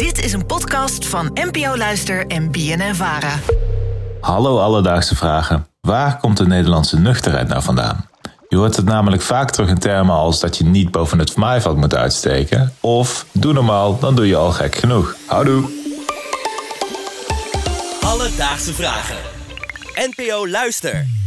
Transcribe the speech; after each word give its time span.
Dit 0.00 0.24
is 0.24 0.32
een 0.32 0.46
podcast 0.46 1.06
van 1.06 1.30
NPO 1.34 1.76
Luister 1.76 2.26
en 2.26 2.50
BNN 2.50 2.94
Vara. 2.94 3.38
Hallo 4.20 4.58
alledaagse 4.58 5.16
vragen. 5.16 5.66
Waar 5.80 6.18
komt 6.18 6.36
de 6.36 6.46
Nederlandse 6.46 6.98
nuchterheid 6.98 7.48
nou 7.48 7.62
vandaan? 7.62 8.08
Je 8.48 8.56
hoort 8.56 8.76
het 8.76 8.84
namelijk 8.84 9.22
vaak 9.22 9.50
terug 9.50 9.68
in 9.68 9.78
termen 9.78 10.14
als 10.14 10.40
dat 10.40 10.56
je 10.56 10.64
niet 10.64 10.90
boven 10.90 11.18
het 11.18 11.36
maaiveld 11.36 11.76
moet 11.76 11.94
uitsteken. 11.94 12.72
Of 12.80 13.26
doe 13.32 13.52
normaal, 13.52 13.98
dan 13.98 14.14
doe 14.14 14.26
je 14.26 14.36
al 14.36 14.52
gek 14.52 14.74
genoeg. 14.74 15.14
Houdoe! 15.26 15.64
Alledaagse 18.00 18.74
vragen. 18.74 19.16
NPO 19.94 20.48
Luister. 20.48 21.19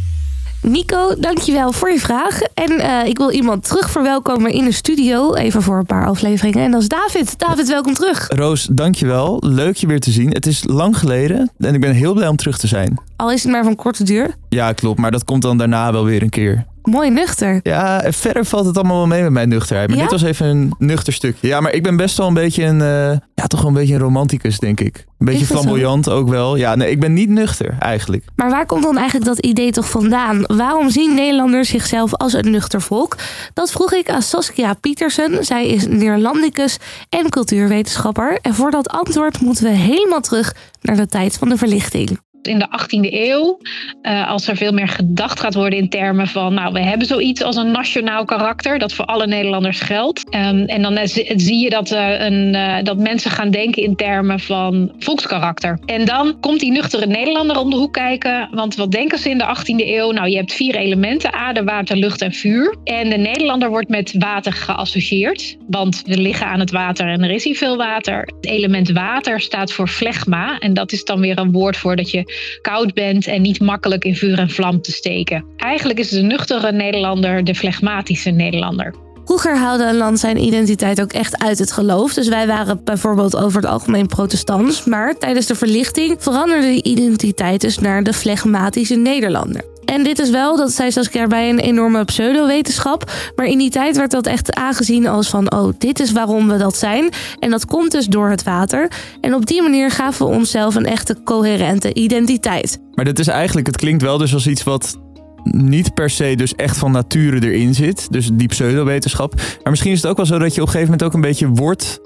Nico, 0.66 1.14
dankjewel 1.18 1.72
voor 1.72 1.90
je 1.90 1.98
vraag. 1.98 2.40
En 2.40 2.78
eh, 2.78 3.08
ik 3.08 3.18
wil 3.18 3.30
iemand 3.30 3.68
terug 3.68 3.90
verwelkomen 3.90 4.52
in 4.52 4.64
de 4.64 4.72
studio. 4.72 5.34
Even 5.34 5.62
voor 5.62 5.78
een 5.78 5.86
paar 5.86 6.06
afleveringen. 6.06 6.64
En 6.64 6.70
dat 6.70 6.80
is 6.80 6.88
David. 6.88 7.38
David, 7.38 7.68
welkom 7.68 7.94
terug. 7.94 8.28
Roos, 8.28 8.68
dankjewel. 8.72 9.42
Leuk 9.46 9.76
je 9.76 9.86
weer 9.86 10.00
te 10.00 10.10
zien. 10.10 10.30
Het 10.30 10.46
is 10.46 10.62
lang 10.66 10.98
geleden 10.98 11.50
en 11.58 11.74
ik 11.74 11.80
ben 11.80 11.92
heel 11.92 12.14
blij 12.14 12.28
om 12.28 12.36
terug 12.36 12.58
te 12.58 12.66
zijn. 12.66 12.98
Al 13.16 13.32
is 13.32 13.42
het 13.42 13.52
maar 13.52 13.64
van 13.64 13.76
korte 13.76 14.04
duur. 14.04 14.34
Ja, 14.48 14.72
klopt. 14.72 14.98
Maar 14.98 15.10
dat 15.10 15.24
komt 15.24 15.42
dan 15.42 15.58
daarna 15.58 15.92
wel 15.92 16.04
weer 16.04 16.22
een 16.22 16.30
keer. 16.30 16.66
Mooi 16.84 17.10
nuchter. 17.10 17.60
Ja, 17.62 18.02
verder 18.12 18.44
valt 18.44 18.66
het 18.66 18.76
allemaal 18.76 18.96
wel 18.96 19.06
mee 19.06 19.22
met 19.22 19.32
mijn 19.32 19.48
nuchterheid. 19.48 19.88
Maar 19.88 19.96
Ja? 19.96 20.02
dit 20.02 20.12
was 20.12 20.22
even 20.22 20.46
een 20.46 20.74
nuchter 20.78 21.12
stukje. 21.12 21.48
Ja, 21.48 21.60
maar 21.60 21.72
ik 21.72 21.82
ben 21.82 21.96
best 21.96 22.16
wel 22.16 22.26
een 22.26 22.34
beetje 22.34 22.64
een, 22.64 22.80
eh, 22.80 23.18
ja, 23.34 23.46
toch 23.46 23.60
wel 23.60 23.68
een 23.68 23.76
beetje 23.76 23.94
een 23.94 24.00
romanticus, 24.00 24.58
denk 24.58 24.80
ik. 24.80 25.04
Een 25.18 25.26
beetje 25.26 25.46
flamboyant 25.46 26.08
ook 26.10 26.28
wel. 26.28 26.56
Ja, 26.56 26.74
nee, 26.74 26.90
ik 26.90 27.00
ben 27.00 27.12
niet 27.12 27.28
nuchter 27.28 27.76
eigenlijk. 27.78 28.24
Maar 28.36 28.50
waar 28.50 28.66
komt 28.66 28.82
dan 28.82 28.96
eigenlijk 28.96 29.26
dat 29.26 29.38
idee 29.38 29.70
toch 29.70 29.90
vandaan? 29.90 30.42
Waarom 30.46 30.90
zien 30.90 31.14
Nederlanders 31.14 31.68
zichzelf 31.68 32.14
als 32.14 32.32
een 32.32 32.50
nuchter 32.50 32.80
volk? 32.82 33.16
Dat 33.54 33.70
vroeg 33.70 33.92
ik 33.92 34.10
aan 34.10 34.22
Saskia 34.22 34.74
Pietersen. 34.74 35.44
Zij 35.44 35.66
is 35.68 35.86
Neerlandicus 35.86 36.76
en 37.08 37.28
cultuurwetenschapper. 37.30 38.38
En 38.42 38.54
voor 38.54 38.70
dat 38.70 38.88
antwoord 38.88 39.40
moeten 39.40 39.64
we 39.64 39.70
helemaal 39.70 40.20
terug 40.20 40.54
naar 40.80 40.96
de 40.96 41.06
tijd 41.06 41.36
van 41.38 41.48
de 41.48 41.56
verlichting. 41.56 42.18
In 42.46 42.58
de 42.58 42.66
18e 42.70 43.12
eeuw, 43.12 43.58
eh, 44.02 44.28
als 44.30 44.48
er 44.48 44.56
veel 44.56 44.72
meer 44.72 44.88
gedacht 44.88 45.40
gaat 45.40 45.54
worden 45.54 45.78
in 45.78 45.88
termen 45.88 46.26
van, 46.26 46.54
nou, 46.54 46.72
we 46.72 46.80
hebben 46.80 47.06
zoiets 47.06 47.42
als 47.42 47.56
een 47.56 47.70
nationaal 47.70 48.24
karakter, 48.24 48.78
dat 48.78 48.92
voor 48.92 49.04
alle 49.04 49.26
Nederlanders 49.26 49.80
geldt. 49.80 50.30
Ehm, 50.30 50.58
en 50.58 50.82
dan 50.82 50.96
eh, 50.96 51.06
zi- 51.06 51.32
zie 51.36 51.62
je 51.62 51.70
dat, 51.70 51.90
eh, 51.90 52.20
een, 52.20 52.56
dat 52.84 52.98
mensen 52.98 53.30
gaan 53.30 53.50
denken 53.50 53.82
in 53.82 53.96
termen 53.96 54.40
van 54.40 54.92
volkskarakter. 54.98 55.78
En 55.86 56.04
dan 56.04 56.40
komt 56.40 56.60
die 56.60 56.72
nuchtere 56.72 57.06
Nederlander 57.06 57.58
om 57.58 57.70
de 57.70 57.76
hoek 57.76 57.92
kijken, 57.92 58.48
want 58.50 58.74
wat 58.74 58.90
denken 58.90 59.18
ze 59.18 59.30
in 59.30 59.38
de 59.38 59.44
18e 59.44 59.86
eeuw? 59.86 60.10
Nou, 60.10 60.28
je 60.28 60.36
hebt 60.36 60.52
vier 60.52 60.74
elementen, 60.74 61.32
aarde, 61.32 61.64
water, 61.64 61.96
lucht 61.96 62.22
en 62.22 62.32
vuur. 62.32 62.76
En 62.84 63.10
de 63.10 63.16
Nederlander 63.16 63.68
wordt 63.68 63.88
met 63.88 64.14
water 64.18 64.52
geassocieerd, 64.52 65.56
want 65.68 66.02
we 66.06 66.18
liggen 66.18 66.46
aan 66.46 66.60
het 66.60 66.70
water 66.70 67.06
en 67.08 67.22
er 67.22 67.30
is 67.30 67.44
hier 67.44 67.56
veel 67.56 67.76
water. 67.76 68.18
Het 68.20 68.46
element 68.46 68.90
water 68.90 69.40
staat 69.40 69.72
voor 69.72 69.88
flegma 69.88 70.58
en 70.58 70.74
dat 70.74 70.92
is 70.92 71.04
dan 71.04 71.20
weer 71.20 71.38
een 71.38 71.52
woord 71.52 71.76
voor 71.76 71.96
dat 71.96 72.10
je 72.10 72.33
koud 72.60 72.94
bent 72.94 73.26
en 73.26 73.42
niet 73.42 73.60
makkelijk 73.60 74.04
in 74.04 74.16
vuur 74.16 74.38
en 74.38 74.50
vlam 74.50 74.80
te 74.80 74.92
steken. 74.92 75.44
Eigenlijk 75.56 75.98
is 75.98 76.08
de 76.08 76.22
nuchtere 76.22 76.72
Nederlander 76.72 77.44
de 77.44 77.54
flegmatische 77.54 78.30
Nederlander. 78.30 78.94
Vroeger 79.24 79.56
haalde 79.56 79.84
een 79.84 79.96
land 79.96 80.18
zijn 80.18 80.42
identiteit 80.42 81.00
ook 81.00 81.12
echt 81.12 81.38
uit 81.38 81.58
het 81.58 81.72
geloof. 81.72 82.14
Dus 82.14 82.28
wij 82.28 82.46
waren 82.46 82.80
bijvoorbeeld 82.84 83.36
over 83.36 83.60
het 83.60 83.70
algemeen 83.70 84.06
protestants. 84.06 84.84
Maar 84.84 85.18
tijdens 85.18 85.46
de 85.46 85.54
verlichting 85.54 86.16
veranderde 86.18 86.66
die 86.66 86.82
identiteit 86.82 87.60
dus 87.60 87.78
naar 87.78 88.02
de 88.02 88.12
flegmatische 88.12 88.94
Nederlander. 88.94 89.64
En 89.84 90.04
dit 90.04 90.18
is 90.18 90.30
wel, 90.30 90.56
dat 90.56 90.72
zei 90.72 90.90
Saskia 90.90 91.20
erbij, 91.20 91.50
een 91.50 91.58
enorme 91.58 92.04
pseudowetenschap. 92.04 93.12
Maar 93.36 93.46
in 93.46 93.58
die 93.58 93.70
tijd 93.70 93.96
werd 93.96 94.10
dat 94.10 94.26
echt 94.26 94.54
aangezien 94.54 95.06
als 95.06 95.28
van... 95.28 95.52
oh, 95.52 95.72
dit 95.78 96.00
is 96.00 96.12
waarom 96.12 96.48
we 96.48 96.56
dat 96.56 96.76
zijn. 96.76 97.08
En 97.38 97.50
dat 97.50 97.66
komt 97.66 97.90
dus 97.90 98.06
door 98.06 98.28
het 98.28 98.42
water. 98.42 98.90
En 99.20 99.34
op 99.34 99.46
die 99.46 99.62
manier 99.62 99.90
gaven 99.90 100.26
we 100.26 100.32
onszelf 100.32 100.74
een 100.74 100.86
echte 100.86 101.16
coherente 101.24 101.94
identiteit. 101.94 102.78
Maar 102.94 103.04
dat 103.04 103.18
is 103.18 103.28
eigenlijk, 103.28 103.66
het 103.66 103.76
klinkt 103.76 104.02
wel 104.02 104.18
dus 104.18 104.34
als 104.34 104.46
iets 104.46 104.62
wat 104.62 104.98
niet 105.42 105.94
per 105.94 106.10
se 106.10 106.34
dus 106.34 106.54
echt 106.54 106.76
van 106.76 106.92
nature 106.92 107.40
erin 107.40 107.74
zit. 107.74 108.12
Dus 108.12 108.30
die 108.32 108.48
pseudowetenschap. 108.48 109.34
Maar 109.34 109.70
misschien 109.70 109.92
is 109.92 110.02
het 110.02 110.10
ook 110.10 110.16
wel 110.16 110.26
zo 110.26 110.38
dat 110.38 110.54
je 110.54 110.60
op 110.60 110.66
een 110.66 110.72
gegeven 110.72 110.92
moment 110.92 111.02
ook 111.02 111.14
een 111.14 111.28
beetje 111.28 111.48
wordt 111.48 112.00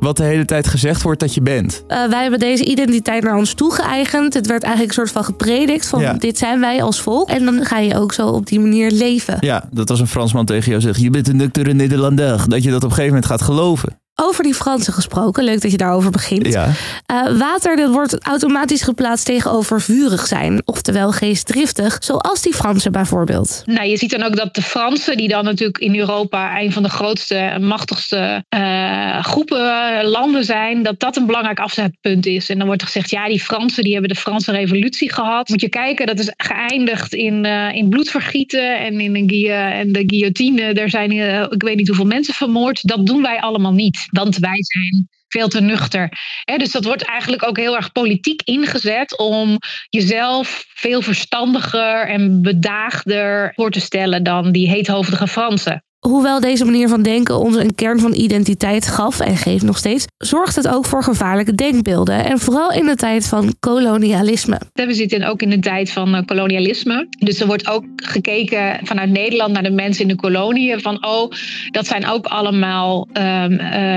wat 0.00 0.16
de 0.16 0.22
hele 0.22 0.44
tijd 0.44 0.66
gezegd 0.66 1.02
wordt 1.02 1.20
dat 1.20 1.34
je 1.34 1.40
bent. 1.42 1.84
Eh, 1.86 2.08
wij 2.08 2.20
hebben 2.22 2.38
deze 2.40 2.64
identiteit 2.64 3.22
naar 3.22 3.36
ons 3.36 3.54
toegeëigend. 3.54 4.34
Het 4.34 4.46
werd 4.46 4.62
eigenlijk 4.62 4.92
een 4.98 5.06
soort 5.06 5.14
van 5.14 5.24
gepredikt 5.24 5.86
van 5.86 6.00
Ja. 6.00 6.12
dit 6.12 6.38
zijn 6.38 6.60
wij 6.60 6.82
als 6.82 7.00
volk. 7.00 7.28
En 7.28 7.44
dan 7.44 7.64
ga 7.64 7.78
je 7.78 7.96
ook 7.98 8.12
zo 8.12 8.26
op 8.28 8.46
die 8.46 8.60
manier 8.60 8.90
leven. 8.90 9.36
Ja, 9.40 9.68
dat 9.70 9.90
als 9.90 10.00
een 10.00 10.06
Fransman 10.06 10.44
tegen 10.44 10.70
jou 10.70 10.80
zegt, 10.82 11.00
je 11.00 11.10
bent 11.10 11.28
een 11.28 11.36
nuchtere 11.36 11.72
Nederlander. 11.72 12.44
Dat 12.48 12.62
je 12.62 12.68
dat 12.70 12.76
op 12.84 12.90
een 12.90 12.96
gegeven 12.96 13.06
moment 13.14 13.26
gaat 13.26 13.42
geloven. 13.42 13.99
Over 14.22 14.44
die 14.44 14.54
Fransen 14.54 14.92
gesproken, 14.92 15.44
leuk 15.44 15.60
dat 15.60 15.70
je 15.70 15.76
daarover 15.76 16.10
begint. 16.10 16.46
Ja. 16.46 16.72
Eh, 17.06 17.38
water 17.38 17.76
dat 17.76 17.90
wordt 17.90 18.24
automatisch 18.24 18.82
geplaatst 18.82 19.24
tegenover 19.24 19.80
vurig 19.80 20.26
zijn. 20.26 20.62
Oftewel 20.64 21.12
geestdriftig, 21.12 21.96
zoals 22.00 22.42
die 22.42 22.54
Fransen 22.54 22.92
bijvoorbeeld. 22.92 23.62
Nou, 23.66 23.86
je 23.86 23.96
ziet 23.96 24.10
dan 24.10 24.22
ook 24.22 24.36
dat 24.36 24.54
de 24.54 24.62
Fransen, 24.62 25.16
die 25.16 25.28
dan 25.28 25.44
natuurlijk 25.44 25.78
in 25.78 25.98
Europa 25.98 26.60
een 26.60 26.72
van 26.72 26.82
de 26.82 26.88
grootste 26.88 27.34
en 27.34 27.66
machtigste 27.66 28.44
eh, 28.48 29.24
groepen 29.24 29.58
eh, 29.58 30.08
landen 30.08 30.44
zijn, 30.44 30.82
dat 30.82 31.00
dat 31.00 31.16
een 31.16 31.26
belangrijk 31.26 31.58
afzetpunt 31.58 32.26
is. 32.26 32.50
En 32.50 32.58
dan 32.58 32.66
wordt 32.66 32.80
er 32.80 32.86
gezegd, 32.86 33.10
ja, 33.10 33.28
die 33.28 33.40
Fransen 33.40 33.82
die 33.82 33.92
hebben 33.92 34.10
de 34.10 34.20
Franse 34.20 34.52
revolutie 34.52 35.12
gehad. 35.12 35.48
Moet 35.48 35.60
je 35.60 35.68
kijken, 35.68 36.06
dat 36.06 36.18
is 36.18 36.32
geëindigd 36.36 37.14
in, 37.14 37.44
eh, 37.44 37.74
in 37.74 37.88
bloedvergieten 37.88 38.78
en 38.78 39.00
in 39.00 39.16
een 39.16 39.28
en 39.50 39.92
de 39.92 40.02
guillotine. 40.06 40.62
Er 40.62 40.90
zijn, 40.90 41.12
ik 41.50 41.62
weet 41.62 41.76
niet 41.76 41.86
hoeveel 41.86 42.06
mensen 42.06 42.34
vermoord. 42.34 42.88
Dat 42.88 43.06
doen 43.06 43.22
wij 43.22 43.40
allemaal 43.40 43.72
niet, 43.72 44.08
want 44.10 44.36
wij 44.36 44.62
zijn 44.62 45.08
veel 45.28 45.48
te 45.48 45.60
nuchter. 45.60 46.18
Dus 46.56 46.70
dat 46.70 46.84
wordt 46.84 47.04
eigenlijk 47.04 47.46
ook 47.46 47.56
heel 47.56 47.76
erg 47.76 47.92
politiek 47.92 48.42
ingezet 48.42 49.18
om 49.18 49.58
jezelf 49.88 50.64
veel 50.74 51.02
verstandiger 51.02 52.08
en 52.08 52.42
bedaagder 52.42 53.52
voor 53.54 53.70
te 53.70 53.80
stellen 53.80 54.22
dan 54.22 54.52
die 54.52 54.68
heethoofdige 54.68 55.26
Fransen. 55.26 55.84
Hoewel 56.00 56.40
deze 56.40 56.64
manier 56.64 56.88
van 56.88 57.02
denken 57.02 57.38
ons 57.38 57.56
een 57.56 57.74
kern 57.74 58.00
van 58.00 58.14
identiteit 58.14 58.86
gaf 58.86 59.20
en 59.20 59.36
geeft 59.36 59.64
nog 59.64 59.78
steeds, 59.78 60.04
zorgt 60.18 60.56
het 60.56 60.68
ook 60.68 60.86
voor 60.86 61.02
gevaarlijke 61.02 61.54
denkbeelden. 61.54 62.24
En 62.24 62.38
vooral 62.38 62.72
in 62.72 62.86
de 62.86 62.94
tijd 62.94 63.26
van 63.26 63.54
kolonialisme. 63.58 64.60
We 64.72 64.94
zitten 64.94 65.22
ook 65.22 65.42
in 65.42 65.52
een 65.52 65.60
tijd 65.60 65.90
van 65.90 66.14
eh, 66.14 66.22
kolonialisme. 66.24 67.06
Dus 67.18 67.40
er 67.40 67.46
wordt 67.46 67.68
ook 67.68 67.84
gekeken 67.96 68.80
vanuit 68.82 69.10
Nederland 69.10 69.52
naar 69.52 69.62
de 69.62 69.70
mensen 69.70 70.02
in 70.02 70.08
de 70.08 70.14
koloniën. 70.14 70.80
Van 70.80 71.06
oh, 71.06 71.32
dat 71.70 71.86
zijn 71.86 72.06
ook 72.06 72.26
allemaal 72.26 73.08
eh, 73.12 73.44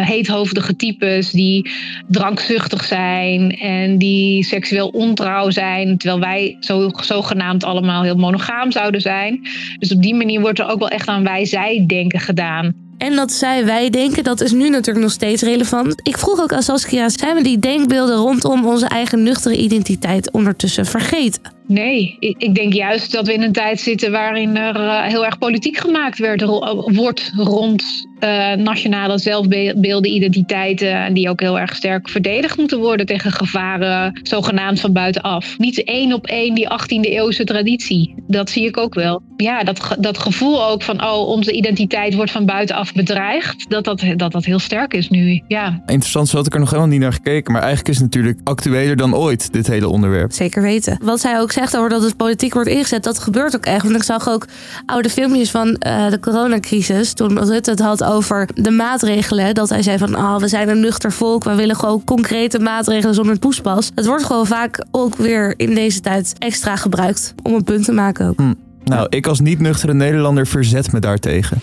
heethoofdige 0.08 0.76
types 0.76 1.32
die 1.32 1.72
drankzuchtig 2.08 2.86
zijn 2.86 3.58
en 3.58 3.98
die 3.98 4.44
seksueel 4.44 4.88
ontrouw 4.88 5.50
zijn. 5.50 5.98
Terwijl 5.98 6.22
wij 6.22 6.58
zo, 6.60 6.90
zogenaamd 7.02 7.64
allemaal 7.64 8.04
heel 8.04 8.16
monogaam 8.16 8.72
zouden 8.72 9.02
zijn. 9.02 9.48
Dus 9.80 9.94
op 9.94 10.02
die 10.02 10.16
manier 10.16 10.42
wordt 10.42 10.60
er 10.60 10.68
ook 10.68 10.80
wel 10.80 10.90
echt 10.90 11.08
aan 11.08 11.24
wij-zij 11.24 11.84
gedaan. 12.20 12.74
En 12.98 13.16
dat 13.16 13.32
zij 13.32 13.66
wij 13.66 13.90
denken, 13.90 14.24
dat 14.24 14.42
is 14.42 14.52
nu 14.52 14.70
natuurlijk 14.70 15.06
nog 15.06 15.12
steeds 15.12 15.42
relevant. 15.42 16.00
Ik 16.04 16.18
vroeg 16.18 16.42
ook 16.42 16.54
aan 16.54 16.64
Saskia, 16.64 17.10
zijn 17.10 17.36
we 17.36 17.44
die 17.44 17.60
denkbeelden 17.60 18.16
rondom 18.16 18.66
onze 18.66 18.88
eigen 18.88 19.24
nuchtere 19.24 19.58
identiteit 19.58 20.32
ondertussen 20.32 20.86
vergeten? 20.86 21.42
Nee, 21.68 22.16
ik, 22.20 22.36
ik 22.38 22.56
denk 22.56 22.74
juist 22.74 23.12
dat 23.12 23.28
we 23.28 23.34
in 23.34 23.42
een 23.42 23.52
tijd 23.52 23.80
zitten 23.80 24.12
waarin 24.12 24.58
er 24.58 24.76
eh, 24.76 25.04
heel 25.04 25.26
erg 25.26 25.38
politiek 25.38 25.78
gemaakt 25.78 26.20
werd, 26.20 26.42
ro- 26.42 26.92
wordt 26.92 27.32
rond 27.36 27.84
eh, 28.20 28.52
nationale 28.54 29.18
zelfbeelden, 29.20 30.12
identiteiten. 30.12 30.94
En 30.96 31.14
die 31.14 31.30
ook 31.30 31.40
heel 31.40 31.60
erg 31.60 31.76
sterk 31.76 32.10
verdedigd 32.10 32.58
moeten 32.58 32.80
worden 32.80 33.06
tegen 33.06 33.32
gevaren, 33.32 34.20
zogenaamd 34.24 34.80
van 34.80 34.94
buitenaf. 34.94 35.58
Niet 35.58 35.84
één 35.84 36.14
op 36.14 36.26
één 36.28 36.56
die 36.56 36.68
18e 36.72 37.00
eeuwse 37.10 37.44
traditie. 37.44 38.16
Dat 38.28 38.50
zie 38.50 38.66
ik 38.68 38.78
ook 38.78 38.94
wel. 38.94 39.22
Ja, 39.38 39.64
dat, 39.64 39.80
ge- 39.80 39.96
dat 40.00 40.18
gevoel 40.18 40.66
ook 40.66 40.82
van, 40.84 41.04
oh, 41.04 41.28
onze 41.28 41.52
identiteit 41.52 42.14
wordt 42.14 42.32
van 42.32 42.46
buitenaf 42.46 42.94
bedreigd. 42.94 43.70
Dat 43.70 43.84
dat, 43.84 44.04
dat, 44.16 44.32
dat 44.32 44.46
heel 44.46 44.60
sterk 44.60 44.94
is 44.94 45.10
nu. 45.10 45.44
Ja, 45.48 45.82
Interessant, 45.86 46.28
zo 46.28 46.38
had 46.38 46.46
ik 46.46 46.54
er 46.54 46.60
nog 46.60 46.70
helemaal 46.70 46.92
niet 46.92 47.00
naar 47.00 47.14
gekeken. 47.14 47.52
Maar 47.54 47.62
eigenlijk 47.62 47.90
is 47.96 48.02
het 48.02 48.06
natuurlijk 48.14 48.40
actueler 48.44 48.96
dan 48.96 49.16
ooit, 49.16 49.54
dit 49.54 49.68
hele 49.68 49.88
onderwerp. 49.88 50.32
Zeker 50.32 50.62
weten. 50.62 50.98
Wat 51.04 51.20
zij 51.20 51.40
ook 51.40 51.52
zegt 51.54 51.78
over 51.78 51.90
dat 51.90 52.04
het 52.04 52.18
politiek 52.18 52.54
wordt 52.54 52.70
ingezet, 52.70 53.04
dat 53.04 53.20
gebeurt 53.20 53.56
ook 53.56 53.66
echt. 53.66 53.84
Want 53.84 53.96
ik 53.96 54.04
zag 54.04 54.30
ook 54.30 54.46
oude 54.86 55.10
filmpjes 55.10 55.52
van 55.52 55.76
eh, 55.76 56.10
de 56.10 56.20
coronacrisis. 56.20 57.14
Toen 57.14 57.46
Rutte 57.46 57.70
het 57.70 57.80
had 57.80 58.04
over 58.04 58.50
de 58.56 58.72
maatregelen. 58.72 59.56
Dat 59.56 59.70
hij 59.70 59.82
zei 59.82 59.98
van, 59.98 60.16
ah, 60.16 60.40
we 60.40 60.48
zijn 60.48 60.70
een 60.70 60.80
nuchter 60.80 61.12
volk. 61.12 61.44
We 61.44 61.56
willen 61.56 61.76
gewoon 61.76 62.04
concrete 62.04 62.60
maatregelen 62.60 63.16
zonder 63.16 63.40
poespas. 63.40 63.92
Het 63.96 64.06
wordt 64.06 64.24
gewoon 64.24 64.48
vaak 64.48 64.86
ook 64.92 65.16
weer 65.16 65.54
in 65.58 65.76
deze 65.76 66.00
tijd 66.00 66.36
extra 66.38 66.76
gebruikt. 66.76 67.34
Om 67.44 67.54
een 67.54 67.64
punt 67.64 67.86
te 67.86 67.92
maken 67.92 68.28
ook. 68.28 68.40
Nou, 68.84 69.08
ik 69.10 69.28
als 69.28 69.40
niet-nuchtere 69.40 69.94
Nederlander 69.94 70.48
verzet 70.48 70.92
me 70.92 71.00
daartegen. 71.00 71.62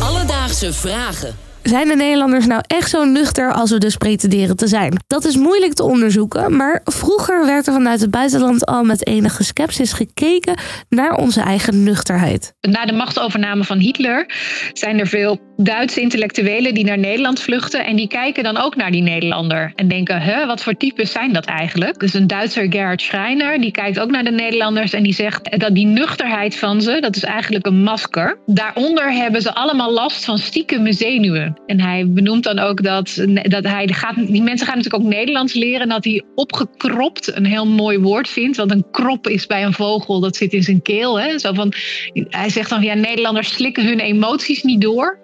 Alledaagse 0.00 0.72
vragen. 0.72 1.34
Zijn 1.62 1.88
de 1.88 1.96
Nederlanders 1.96 2.46
nou 2.46 2.62
echt 2.66 2.90
zo 2.90 3.04
nuchter 3.04 3.52
als 3.52 3.70
we 3.70 3.78
dus 3.78 3.96
pretenderen 3.96 4.56
te 4.56 4.66
zijn? 4.66 5.02
Dat 5.06 5.24
is 5.24 5.36
moeilijk 5.36 5.72
te 5.72 5.82
onderzoeken, 5.82 6.56
maar 6.56 6.80
vroeger 6.84 7.46
werd 7.46 7.66
er 7.66 7.72
vanuit 7.72 8.00
het 8.00 8.10
buitenland 8.10 8.66
al 8.66 8.84
met 8.84 9.06
enige 9.06 9.44
sceptisch 9.44 9.92
gekeken 9.92 10.58
naar 10.88 11.14
onze 11.14 11.40
eigen 11.40 11.82
nuchterheid. 11.82 12.54
Na 12.60 12.84
de 12.84 12.92
machtsovername 12.92 13.64
van 13.64 13.78
Hitler 13.78 14.26
zijn 14.72 14.98
er 14.98 15.06
veel 15.06 15.51
Duitse 15.62 16.00
intellectuelen 16.00 16.74
die 16.74 16.84
naar 16.84 16.98
Nederland 16.98 17.40
vluchten. 17.40 17.84
En 17.84 17.96
die 17.96 18.08
kijken 18.08 18.44
dan 18.44 18.56
ook 18.56 18.76
naar 18.76 18.90
die 18.90 19.02
Nederlander. 19.02 19.72
En 19.74 19.88
denken, 19.88 20.22
huh, 20.22 20.46
wat 20.46 20.62
voor 20.62 20.76
types 20.76 21.12
zijn 21.12 21.32
dat 21.32 21.44
eigenlijk? 21.44 21.98
Dus 21.98 22.14
een 22.14 22.26
Duitser, 22.26 22.66
Gerhard 22.70 23.02
Schreiner, 23.02 23.60
die 23.60 23.70
kijkt 23.70 24.00
ook 24.00 24.10
naar 24.10 24.24
de 24.24 24.30
Nederlanders. 24.30 24.92
En 24.92 25.02
die 25.02 25.14
zegt 25.14 25.60
dat 25.60 25.74
die 25.74 25.86
nuchterheid 25.86 26.56
van 26.56 26.82
ze, 26.82 26.98
dat 27.00 27.16
is 27.16 27.24
eigenlijk 27.24 27.66
een 27.66 27.82
masker. 27.82 28.38
Daaronder 28.46 29.12
hebben 29.12 29.42
ze 29.42 29.54
allemaal 29.54 29.92
last 29.92 30.24
van 30.24 30.38
stiekeme 30.38 30.92
zenuwen. 30.92 31.60
En 31.66 31.80
hij 31.80 32.08
benoemt 32.08 32.44
dan 32.44 32.58
ook 32.58 32.82
dat, 32.82 33.24
dat 33.42 33.64
hij 33.64 33.88
gaat, 33.88 34.14
die 34.16 34.42
mensen 34.42 34.66
gaan 34.66 34.76
natuurlijk 34.76 35.04
ook 35.04 35.10
Nederlands 35.10 35.54
leren. 35.54 35.80
En 35.80 35.88
dat 35.88 36.04
hij 36.04 36.22
opgekropt 36.34 37.36
een 37.36 37.46
heel 37.46 37.66
mooi 37.66 37.98
woord 37.98 38.28
vindt. 38.28 38.56
Want 38.56 38.70
een 38.70 38.84
krop 38.90 39.28
is 39.28 39.46
bij 39.46 39.64
een 39.64 39.72
vogel, 39.72 40.20
dat 40.20 40.36
zit 40.36 40.52
in 40.52 40.62
zijn 40.62 40.82
keel. 40.82 41.20
Hè? 41.20 41.38
Zo 41.38 41.52
van, 41.52 41.72
hij 42.12 42.50
zegt 42.50 42.70
dan, 42.70 42.82
ja, 42.82 42.94
Nederlanders 42.94 43.52
slikken 43.52 43.86
hun 43.86 44.00
emoties 44.00 44.62
niet 44.62 44.80
door. 44.80 45.18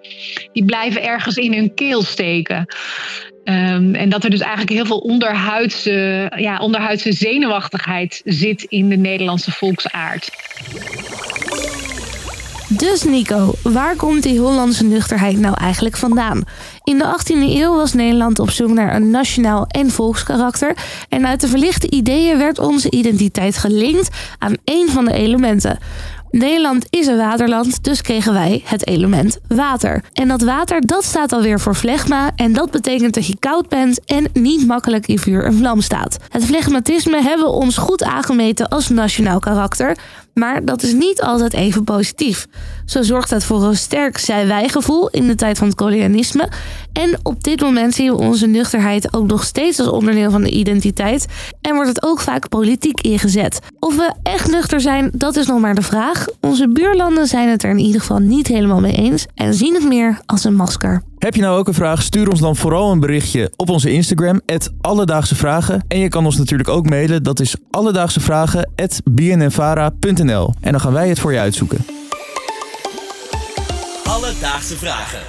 Die 0.53 0.65
blijven 0.65 1.03
ergens 1.03 1.35
in 1.35 1.53
hun 1.53 1.73
keel 1.73 2.03
steken. 2.03 2.75
Um, 3.43 3.95
en 3.95 4.09
dat 4.09 4.23
er 4.23 4.29
dus 4.29 4.39
eigenlijk 4.39 4.71
heel 4.71 4.85
veel 4.85 4.97
onderhuidse, 4.97 6.31
ja, 6.35 6.59
onderhuidse 6.59 7.11
zenuwachtigheid 7.11 8.21
zit 8.25 8.63
in 8.63 8.89
de 8.89 8.95
Nederlandse 8.95 9.51
volksaard. 9.51 10.29
Dus 12.77 13.03
Nico, 13.03 13.53
waar 13.63 13.95
komt 13.95 14.23
die 14.23 14.39
Hollandse 14.39 14.83
nuchterheid 14.83 15.39
nou 15.39 15.55
eigenlijk 15.57 15.97
vandaan? 15.97 16.43
In 16.83 16.97
de 16.97 17.19
18e 17.19 17.61
eeuw 17.61 17.75
was 17.75 17.93
Nederland 17.93 18.39
op 18.39 18.49
zoek 18.49 18.69
naar 18.69 18.95
een 18.95 19.09
nationaal 19.09 19.65
en 19.67 19.89
volkskarakter. 19.89 20.75
En 21.09 21.27
uit 21.27 21.41
de 21.41 21.47
verlichte 21.47 21.89
ideeën 21.89 22.37
werd 22.37 22.59
onze 22.59 22.91
identiteit 22.91 23.57
gelinkt 23.57 24.09
aan 24.37 24.57
één 24.63 24.89
van 24.89 25.05
de 25.05 25.13
elementen. 25.13 25.79
Nederland 26.31 26.85
is 26.89 27.07
een 27.07 27.17
waterland, 27.17 27.83
dus 27.83 28.01
kregen 28.01 28.33
wij 28.33 28.61
het 28.65 28.87
element 28.87 29.39
water. 29.47 30.03
En 30.13 30.27
dat 30.27 30.41
water, 30.41 30.81
dat 30.81 31.03
staat 31.03 31.31
alweer 31.31 31.59
voor 31.59 31.75
flegma 31.75 32.31
en 32.35 32.53
dat 32.53 32.71
betekent 32.71 33.13
dat 33.13 33.27
je 33.27 33.39
koud 33.39 33.69
bent 33.69 34.05
en 34.05 34.27
niet 34.33 34.67
makkelijk 34.67 35.07
in 35.07 35.19
vuur 35.19 35.45
en 35.45 35.53
vlam 35.53 35.81
staat. 35.81 36.17
Het 36.29 36.45
flegmatisme 36.45 37.21
hebben 37.21 37.45
we 37.45 37.51
ons 37.51 37.77
goed 37.77 38.03
aangemeten 38.03 38.67
als 38.67 38.89
nationaal 38.89 39.39
karakter, 39.39 39.97
maar 40.33 40.65
dat 40.65 40.83
is 40.83 40.93
niet 40.93 41.21
altijd 41.21 41.53
even 41.53 41.83
positief. 41.83 42.47
Zo 42.85 43.01
zorgt 43.01 43.29
het 43.29 43.43
voor 43.43 43.63
een 43.63 43.77
sterk 43.77 44.17
zij-wij-gevoel 44.17 45.09
in 45.09 45.27
de 45.27 45.35
tijd 45.35 45.57
van 45.57 45.67
het 45.67 45.75
kolonialisme. 45.75 46.49
En 46.93 47.19
op 47.23 47.43
dit 47.43 47.61
moment 47.61 47.93
zien 47.93 48.11
we 48.11 48.17
onze 48.17 48.47
nuchterheid 48.47 49.13
ook 49.13 49.27
nog 49.27 49.43
steeds 49.43 49.79
als 49.79 49.87
onderdeel 49.87 50.31
van 50.31 50.41
de 50.41 50.49
identiteit. 50.49 51.25
En 51.61 51.73
wordt 51.73 51.89
het 51.89 52.03
ook 52.03 52.19
vaak 52.19 52.49
politiek 52.49 53.01
ingezet. 53.01 53.59
Of 53.79 53.95
we 53.95 54.13
echt 54.23 54.51
nuchter 54.51 54.81
zijn, 54.81 55.11
dat 55.13 55.35
is 55.35 55.47
nog 55.47 55.59
maar 55.59 55.75
de 55.75 55.81
vraag. 55.81 56.25
Onze 56.41 56.69
buurlanden 56.69 57.27
zijn 57.27 57.49
het 57.49 57.63
er 57.63 57.69
in 57.69 57.79
ieder 57.79 58.01
geval 58.01 58.19
niet 58.19 58.47
helemaal 58.47 58.79
mee 58.79 58.95
eens 58.95 59.25
en 59.35 59.53
zien 59.53 59.73
het 59.73 59.87
meer 59.87 60.19
als 60.25 60.43
een 60.43 60.55
masker. 60.55 61.03
Heb 61.19 61.35
je 61.35 61.41
nou 61.41 61.57
ook 61.57 61.67
een 61.67 61.73
vraag? 61.73 62.01
Stuur 62.01 62.29
ons 62.29 62.39
dan 62.39 62.55
vooral 62.55 62.91
een 62.91 62.99
berichtje 62.99 63.51
op 63.55 63.69
onze 63.69 63.91
Instagram, 63.91 64.41
Alledaagse 64.81 65.35
Vragen. 65.35 65.83
En 65.87 65.99
je 65.99 66.07
kan 66.07 66.25
ons 66.25 66.37
natuurlijk 66.37 66.69
ook 66.69 66.89
mailen, 66.89 67.23
dat 67.23 67.39
is 67.39 67.55
alledaagsevragen.bnnvara.nl. 67.71 70.53
En 70.61 70.71
dan 70.71 70.81
gaan 70.81 70.93
wij 70.93 71.09
het 71.09 71.19
voor 71.19 71.33
je 71.33 71.39
uitzoeken. 71.39 71.85
Alledaagse 74.03 74.77
Vragen. 74.77 75.21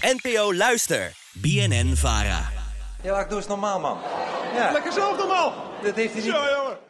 NPO 0.00 0.54
Luister. 0.54 1.12
BNN 1.32 1.92
Vara. 1.96 2.50
Ja, 3.02 3.20
ik 3.20 3.28
doe 3.28 3.38
eens 3.38 3.46
normaal, 3.46 3.80
man. 3.80 3.96
Ja. 4.54 4.72
Lekker 4.72 4.92
zelf 4.92 5.18
normaal. 5.18 5.52
Dat 5.82 5.94
heeft 5.94 6.12
hij 6.12 6.22
niet... 6.22 6.32
Zo, 6.32 6.38
jongen. 6.38 6.76